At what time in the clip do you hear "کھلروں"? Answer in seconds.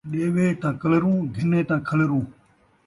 1.87-2.23